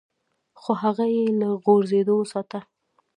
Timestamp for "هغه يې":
0.83-1.25